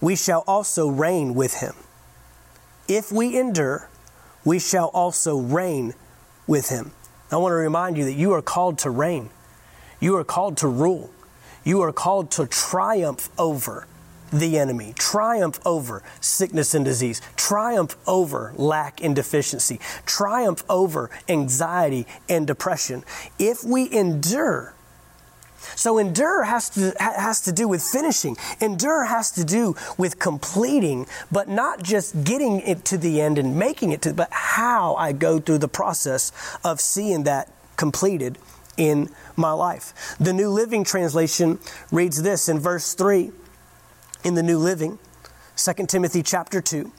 [0.00, 1.74] we shall also reign with him.
[2.88, 3.88] If we endure,
[4.44, 5.94] we shall also reign
[6.50, 6.90] with him.
[7.30, 9.30] I want to remind you that you are called to reign,
[10.00, 11.10] you are called to rule,
[11.64, 13.86] you are called to triumph over
[14.32, 22.04] the enemy, triumph over sickness and disease, triumph over lack and deficiency, triumph over anxiety
[22.28, 23.04] and depression.
[23.38, 24.74] If we endure,
[25.76, 28.36] so endure has to, has to do with finishing.
[28.60, 33.56] Endure has to do with completing, but not just getting it to the end and
[33.56, 36.32] making it to, but how I go through the process
[36.64, 38.38] of seeing that completed
[38.76, 40.16] in my life.
[40.18, 41.58] The New Living Translation
[41.92, 43.30] reads this in verse 3
[44.24, 44.98] in the New Living,
[45.56, 46.90] 2 Timothy chapter 2,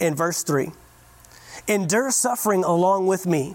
[0.00, 0.72] in verse 3.
[1.68, 3.54] Endure suffering along with me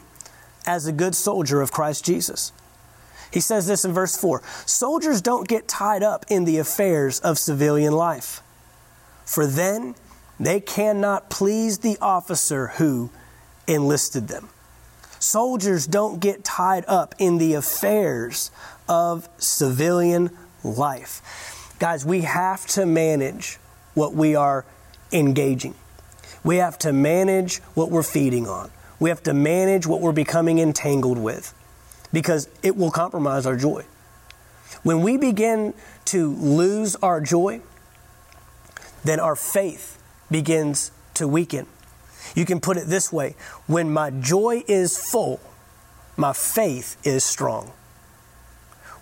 [0.65, 2.51] as a good soldier of Christ Jesus.
[3.35, 7.37] He says this in verse 4 Soldiers don't get tied up in the affairs of
[7.37, 8.41] civilian life,
[9.25, 9.93] for then
[10.39, 13.09] they cannot please the officer who
[13.67, 14.47] enlisted them.
[15.19, 18.51] Soldiers don't get tied up in the affairs
[18.87, 20.29] of civilian
[20.63, 21.13] life.
[21.77, 23.59] Guys, we have to manage
[23.95, 24.63] what we are
[25.11, 25.75] engaging.
[26.41, 28.71] We have to manage what we're feeding on.
[28.97, 31.53] We have to manage what we're becoming entangled with
[32.15, 33.83] because it will compromise our joy.
[34.83, 35.73] When we begin
[36.05, 37.59] to lose our joy,
[39.03, 40.01] then our faith
[40.31, 41.67] begins to weaken.
[42.33, 43.35] You can put it this way
[43.67, 45.41] when my joy is full,
[46.15, 47.73] my faith is strong.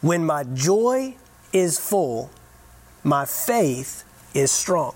[0.02, 1.16] When my joy
[1.54, 2.32] is full,
[3.04, 4.96] my faith is strong.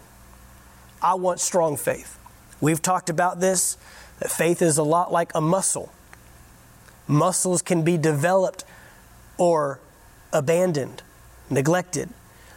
[1.03, 2.17] I want strong faith.
[2.61, 3.77] We've talked about this
[4.17, 5.91] that faith is a lot like a muscle.
[7.07, 8.65] Muscles can be developed
[9.37, 9.79] or
[10.33, 11.01] abandoned,
[11.49, 12.09] neglected.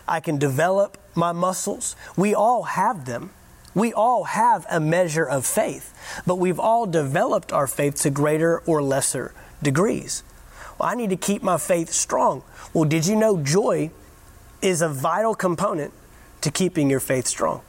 [0.08, 1.94] I can develop my muscles.
[2.16, 3.30] We all have them.
[3.74, 5.94] We all have a measure of faith,
[6.26, 9.32] but we've all developed our faith to greater or lesser
[9.62, 10.24] degrees.
[10.78, 12.42] Well, I need to keep my faith strong.
[12.74, 13.92] Well, did you know joy
[14.60, 15.92] is a vital component
[16.40, 17.60] to keeping your faith strong?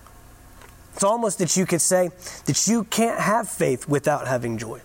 [0.95, 2.09] It's almost that you could say
[2.45, 4.81] that you can't have faith without having joy.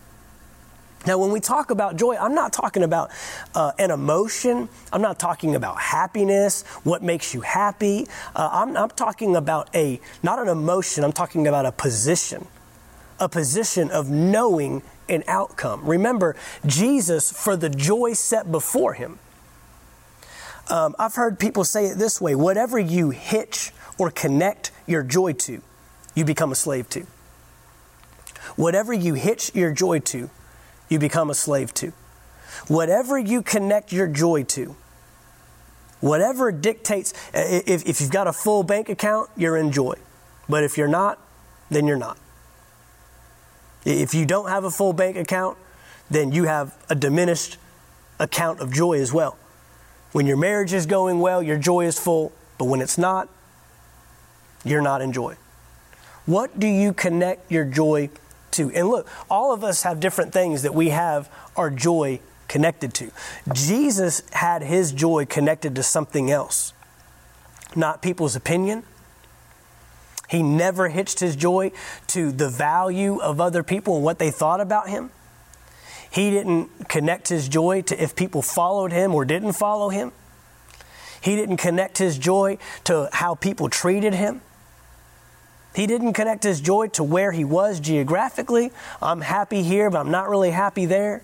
[1.06, 3.12] Now, when we talk about joy, I'm not talking about
[3.54, 4.68] uh, an emotion.
[4.92, 8.08] I'm not talking about happiness, what makes you happy.
[8.34, 12.46] Uh, I'm, I'm talking about a, not an emotion, I'm talking about a position,
[13.20, 15.84] a position of knowing an outcome.
[15.86, 16.34] Remember,
[16.66, 19.20] Jesus, for the joy set before him,
[20.68, 25.34] um, I've heard people say it this way whatever you hitch or connect your joy
[25.34, 25.62] to,
[26.16, 27.06] you become a slave to.
[28.56, 30.28] Whatever you hitch your joy to,
[30.88, 31.92] you become a slave to.
[32.68, 34.76] Whatever you connect your joy to,
[36.00, 39.94] whatever dictates, if, if you've got a full bank account, you're in joy.
[40.48, 41.18] But if you're not,
[41.70, 42.16] then you're not.
[43.84, 45.58] If you don't have a full bank account,
[46.10, 47.56] then you have a diminished
[48.18, 49.36] account of joy as well.
[50.12, 53.28] When your marriage is going well, your joy is full, but when it's not,
[54.64, 55.36] you're not in joy.
[56.24, 58.10] What do you connect your joy
[58.56, 58.70] to.
[58.74, 63.10] And look, all of us have different things that we have our joy connected to.
[63.54, 66.72] Jesus had his joy connected to something else,
[67.74, 68.82] not people's opinion.
[70.28, 71.70] He never hitched his joy
[72.08, 75.10] to the value of other people and what they thought about him.
[76.10, 80.12] He didn't connect his joy to if people followed him or didn't follow him.
[81.20, 84.40] He didn't connect his joy to how people treated him.
[85.76, 88.72] He didn't connect his joy to where he was geographically.
[89.02, 91.20] I'm happy here, but I'm not really happy there.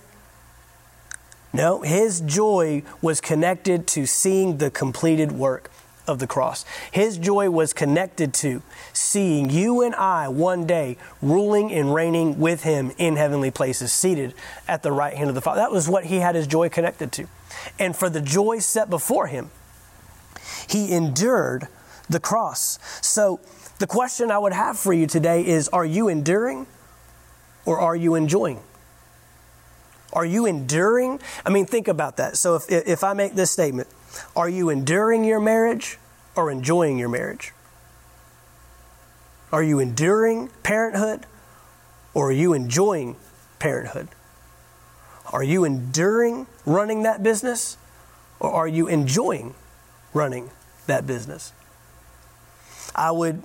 [1.54, 5.70] No, his joy was connected to seeing the completed work
[6.06, 6.66] of the cross.
[6.90, 8.60] His joy was connected to
[8.92, 14.34] seeing you and I one day ruling and reigning with him in heavenly places, seated
[14.68, 15.62] at the right hand of the Father.
[15.62, 17.26] That was what he had his joy connected to.
[17.78, 19.50] And for the joy set before him,
[20.68, 21.68] he endured
[22.08, 22.78] the cross.
[23.00, 23.40] So,
[23.78, 26.66] the question I would have for you today is Are you enduring
[27.64, 28.60] or are you enjoying?
[30.12, 31.20] Are you enduring?
[31.44, 32.36] I mean, think about that.
[32.36, 33.88] So, if, if I make this statement,
[34.36, 35.98] are you enduring your marriage
[36.36, 37.52] or enjoying your marriage?
[39.50, 41.26] Are you enduring parenthood
[42.14, 43.16] or are you enjoying
[43.58, 44.08] parenthood?
[45.32, 47.76] Are you enduring running that business
[48.38, 49.54] or are you enjoying
[50.14, 50.50] running
[50.86, 51.52] that business?
[52.94, 53.42] I would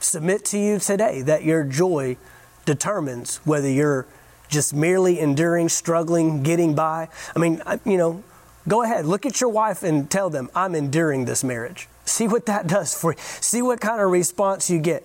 [0.00, 2.16] submit to you today that your joy
[2.64, 4.06] determines whether you're
[4.48, 7.08] just merely enduring, struggling, getting by.
[7.34, 8.22] I mean, you know,
[8.68, 11.88] go ahead, look at your wife and tell them, I'm enduring this marriage.
[12.04, 13.18] See what that does for you.
[13.20, 15.02] See what kind of response you get.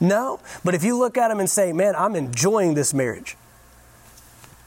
[0.00, 3.36] No, but if you look at them and say, Man, I'm enjoying this marriage,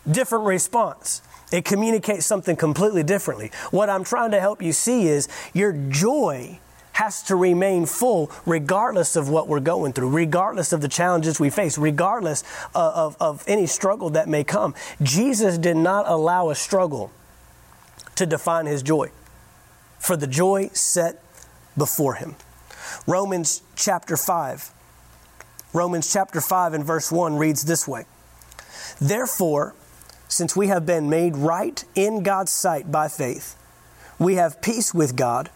[0.09, 1.21] different response.
[1.51, 3.51] It communicates something completely differently.
[3.71, 6.59] What I'm trying to help you see is your joy
[6.97, 11.47] has to remain full regardless of what we're going through, regardless of the challenges we
[11.47, 12.41] face, regardless
[12.73, 14.73] of, of, of any struggle that may come.
[15.03, 17.11] Jesus did not allow a struggle
[18.15, 19.11] to define his joy,
[19.99, 21.21] for the joy set
[21.77, 22.35] before him.
[23.05, 24.71] Romans chapter 5.
[25.73, 28.05] Romans chapter 5 and verse 1 reads this way
[28.99, 29.75] Therefore,
[30.27, 33.55] since we have been made right in God's sight by faith,
[34.17, 35.51] we have peace with God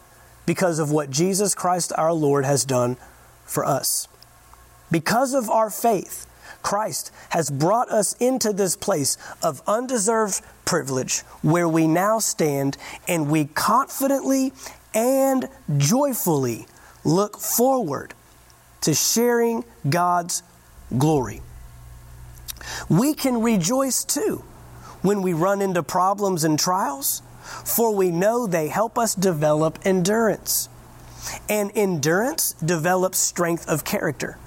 [0.46, 2.98] because of what Jesus Christ our Lord has done
[3.46, 4.08] for us.
[4.90, 6.28] Because of our faith,
[6.62, 12.78] Christ has brought us into this place of undeserved privilege where we now stand
[13.08, 14.54] and we confidently
[14.94, 16.68] and joyfully
[17.04, 18.14] look forward
[18.82, 20.44] to sharing God's
[20.98, 21.42] glory.
[22.90, 24.44] We can rejoice too
[25.02, 27.24] when we run into problems and trials
[27.66, 30.70] for we know they help us develop endurance.
[31.50, 34.38] And endurance develops strength of character.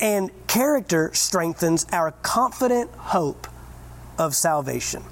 [0.00, 3.46] And character strengthens our confident hope
[4.18, 5.02] of salvation.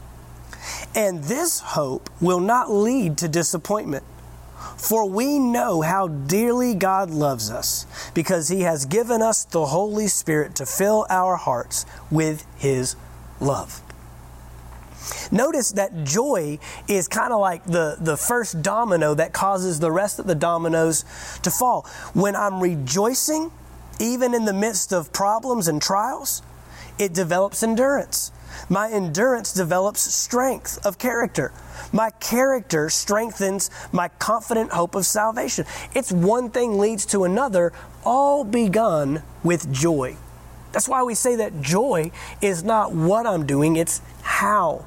[0.95, 4.05] And this hope will not lead to disappointment.
[4.76, 10.09] For we know how dearly God loves us, because He has given us the Holy
[10.09, 12.97] Spirit to fill our hearts with His
[13.41, 13.82] love.
[15.31, 20.19] Notice that joy is kind of like the, the first domino that causes the rest
[20.19, 21.05] of the dominoes
[21.43, 21.87] to fall.
[22.13, 23.51] When I'm rejoicing,
[24.01, 26.43] even in the midst of problems and trials,
[26.99, 28.31] it develops endurance.
[28.69, 31.53] My endurance develops strength of character.
[31.93, 35.67] My character strengthens my confident hope of salvation.
[35.93, 37.73] It's one thing leads to another,
[38.05, 40.17] all begun with joy.
[40.71, 44.85] That's why we say that joy is not what I'm doing, it's how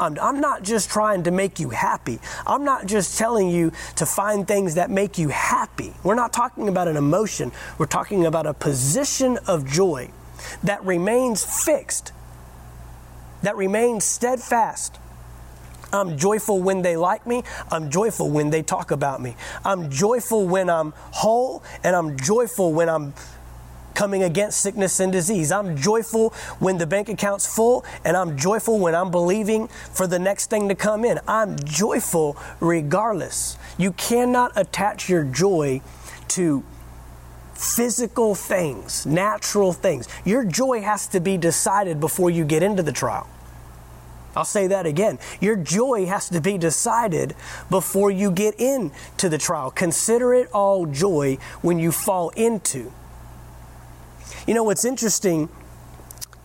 [0.00, 2.18] I'm, I'm not just trying to make you happy.
[2.46, 5.92] I'm not just telling you to find things that make you happy.
[6.02, 10.10] We're not talking about an emotion, we're talking about a position of joy
[10.64, 12.12] that remains fixed,
[13.42, 14.98] that remains steadfast.
[15.92, 17.42] I'm joyful when they like me.
[17.70, 19.36] I'm joyful when they talk about me.
[19.62, 23.12] I'm joyful when I'm whole, and I'm joyful when I'm
[23.94, 25.52] coming against sickness and disease.
[25.52, 30.18] I'm joyful when the bank account's full, and I'm joyful when I'm believing for the
[30.18, 31.20] next thing to come in.
[31.28, 33.56] I'm joyful regardless.
[33.78, 35.80] You cannot attach your joy
[36.28, 36.64] to
[37.54, 40.08] physical things, natural things.
[40.24, 43.28] Your joy has to be decided before you get into the trial.
[44.34, 45.18] I'll say that again.
[45.40, 47.34] Your joy has to be decided
[47.68, 49.70] before you get into the trial.
[49.70, 52.90] Consider it all joy when you fall into
[54.46, 55.48] you know, what's interesting,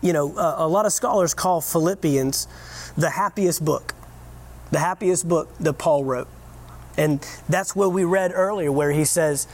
[0.00, 2.46] you know, uh, a lot of scholars call Philippians
[2.96, 3.94] the happiest book,
[4.70, 6.28] the happiest book that Paul wrote.
[6.96, 9.46] And that's what we read earlier, where he says,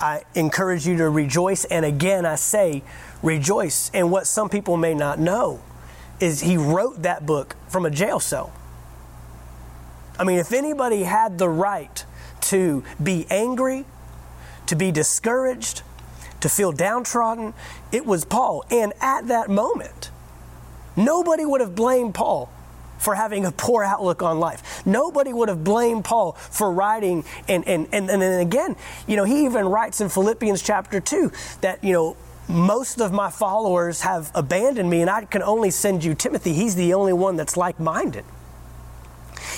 [0.00, 1.64] I encourage you to rejoice.
[1.66, 2.82] And again, I say,
[3.22, 3.90] rejoice.
[3.94, 5.60] And what some people may not know
[6.18, 8.52] is he wrote that book from a jail cell.
[10.18, 12.04] I mean, if anybody had the right
[12.42, 13.84] to be angry,
[14.66, 15.82] to be discouraged,
[16.42, 17.54] to feel downtrodden.
[17.90, 18.64] It was Paul.
[18.70, 20.10] And at that moment,
[20.94, 22.52] nobody would have blamed Paul
[22.98, 24.84] for having a poor outlook on life.
[24.86, 27.24] Nobody would have blamed Paul for writing.
[27.48, 28.76] And, and, and, and then again,
[29.08, 31.32] you know, he even writes in Philippians chapter 2
[31.62, 32.16] that, you know,
[32.48, 36.52] most of my followers have abandoned me and I can only send you Timothy.
[36.52, 38.24] He's the only one that's like minded.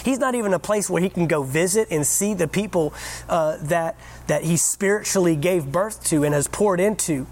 [0.04, 2.92] He's not even a place where he can go visit and see the people
[3.26, 3.96] uh, that,
[4.26, 7.26] that he spiritually gave birth to and has poured into.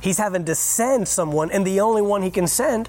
[0.00, 2.88] He's having to send someone, and the only one he can send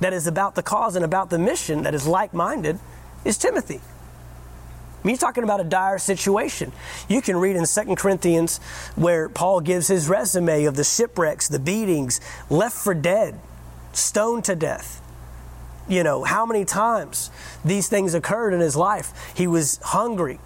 [0.00, 2.80] that is about the cause and about the mission, that is like minded,
[3.24, 3.76] is Timothy.
[3.80, 6.72] I mean, you're talking about a dire situation.
[7.08, 8.58] You can read in 2 Corinthians
[8.96, 12.20] where Paul gives his resume of the shipwrecks, the beatings,
[12.50, 13.38] left for dead,
[13.92, 15.00] stoned to death
[15.88, 17.30] you know, how many times
[17.64, 19.12] these things occurred in his life.
[19.36, 20.38] He was hungry,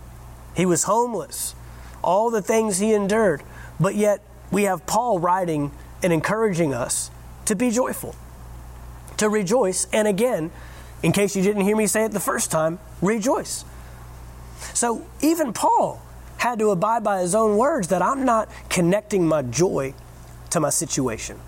[0.57, 1.55] he was homeless,
[2.03, 3.43] all the things he endured.
[3.81, 4.21] But yet,
[4.51, 5.71] we have Paul writing
[6.03, 7.11] and encouraging us
[7.45, 8.15] to be joyful,
[9.19, 9.87] to rejoice.
[9.93, 10.51] And again,
[11.03, 13.65] in case you didn't hear me say it the first time, rejoice.
[14.75, 16.03] So even Paul
[16.39, 19.95] had to abide by his own words that I'm not connecting my joy
[20.51, 21.39] to my situation.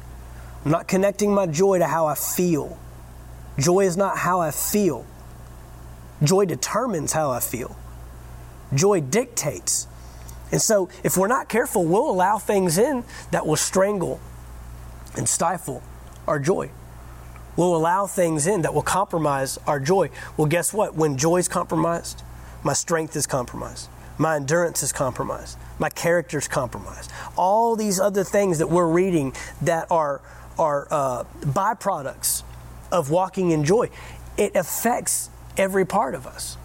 [0.64, 2.76] I'm not connecting my joy to how I feel.
[3.58, 5.04] Joy is not how I feel.
[6.22, 7.76] Joy determines how I feel.
[8.74, 9.88] Joy dictates.
[10.52, 14.20] And so, if we're not careful, we'll allow things in that will strangle
[15.16, 15.82] and stifle
[16.26, 16.70] our joy.
[17.56, 20.10] We'll allow things in that will compromise our joy.
[20.36, 20.94] Well, guess what?
[20.94, 22.22] When joy is compromised,
[22.62, 23.88] my strength is compromised.
[24.18, 25.56] My endurance is compromised.
[25.78, 27.10] My character is compromised.
[27.36, 30.20] All these other things that we're reading that are,
[30.58, 32.42] are uh, byproducts
[32.92, 33.88] of walking in joy.
[34.36, 36.56] It affects every part of us.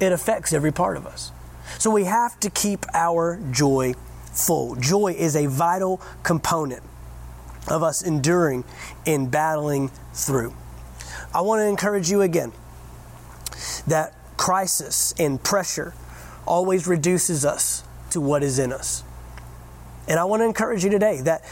[0.00, 1.32] It affects every part of us.
[1.78, 3.94] So we have to keep our joy
[4.32, 4.76] full.
[4.76, 6.82] Joy is a vital component
[7.68, 8.64] of us enduring
[9.06, 10.54] and battling through.
[11.34, 12.52] I want to encourage you again
[13.86, 15.94] that crisis and pressure
[16.46, 19.02] always reduces us to what is in us.
[20.06, 21.42] And I want to encourage you today that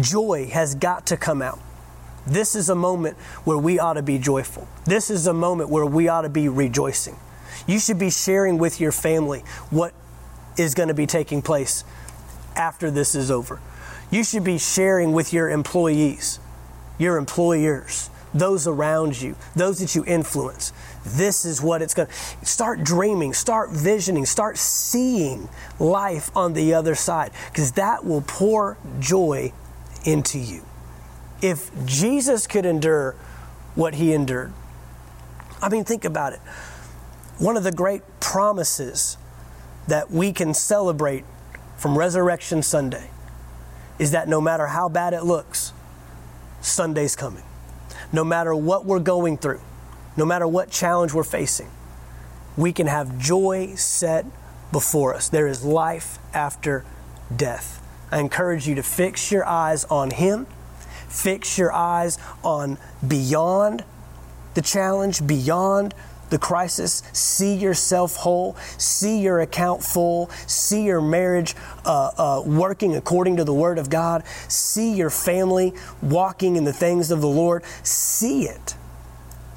[0.00, 1.60] joy has got to come out.
[2.28, 4.68] This is a moment where we ought to be joyful.
[4.84, 7.16] This is a moment where we ought to be rejoicing.
[7.66, 9.94] You should be sharing with your family what
[10.58, 11.84] is going to be taking place
[12.54, 13.60] after this is over.
[14.10, 16.38] You should be sharing with your employees,
[16.98, 20.72] your employers, those around you, those that you influence.
[21.06, 25.48] This is what it's going to start dreaming, start visioning, start seeing
[25.80, 29.50] life on the other side because that will pour joy
[30.04, 30.62] into you
[31.42, 33.12] if Jesus could endure
[33.74, 34.52] what he endured,
[35.62, 36.40] I mean, think about it.
[37.38, 39.16] One of the great promises
[39.86, 41.24] that we can celebrate
[41.76, 43.10] from Resurrection Sunday
[43.98, 45.72] is that no matter how bad it looks,
[46.60, 47.44] Sunday's coming.
[48.12, 49.60] No matter what we're going through,
[50.16, 51.70] no matter what challenge we're facing,
[52.56, 54.24] we can have joy set
[54.72, 55.28] before us.
[55.28, 56.84] There is life after
[57.34, 57.82] death.
[58.10, 60.46] I encourage you to fix your eyes on Him
[61.08, 63.84] Fix your eyes on beyond
[64.54, 65.94] the challenge, beyond
[66.30, 67.02] the crisis.
[67.12, 68.56] See yourself whole.
[68.76, 70.28] See your account full.
[70.46, 71.54] See your marriage
[71.86, 74.22] uh, uh, working according to the Word of God.
[74.48, 77.64] See your family walking in the things of the Lord.
[77.82, 78.74] See it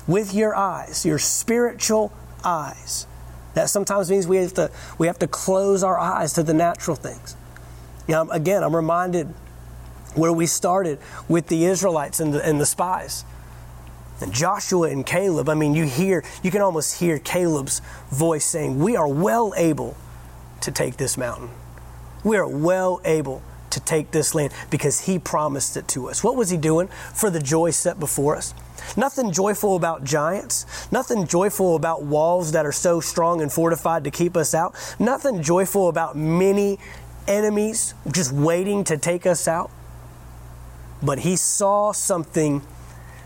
[0.08, 3.06] with your eyes, your spiritual eyes.
[3.56, 6.96] That sometimes means we have to we have to close our eyes to the natural
[6.96, 7.36] things.
[8.08, 9.34] Now, again, I'm reminded
[10.16, 13.24] where we started with the Israelites and the, and the spies.
[14.22, 17.82] And Joshua and Caleb, I mean, you hear, you can almost hear Caleb's
[18.12, 19.98] voice saying, We are well able
[20.62, 21.50] to take this mountain.
[22.24, 23.42] We are well able
[23.72, 26.24] to take this land because he promised it to us.
[26.24, 28.54] What was he doing for the joy set before us?
[28.98, 34.12] Nothing joyful about giants, nothing joyful about walls that are so strong and fortified to
[34.12, 36.78] keep us out, nothing joyful about many
[37.28, 39.72] enemies just waiting to take us out
[41.02, 42.62] but he saw something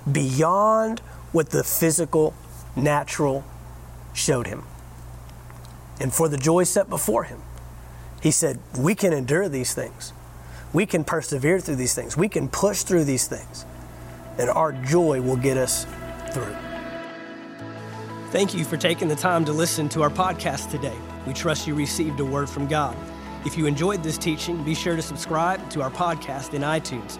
[0.09, 0.99] beyond
[1.31, 2.33] what the physical,
[2.75, 3.43] natural
[4.13, 4.63] showed him.
[5.99, 7.41] And for the joy set before him,
[8.21, 10.13] he said, We can endure these things.
[10.73, 12.17] We can persevere through these things.
[12.17, 13.65] We can push through these things.
[14.37, 15.85] And our joy will get us
[16.31, 16.55] through.
[18.31, 20.95] Thank you for taking the time to listen to our podcast today.
[21.25, 22.95] We trust you received a word from God.
[23.45, 27.19] If you enjoyed this teaching, be sure to subscribe to our podcast in iTunes.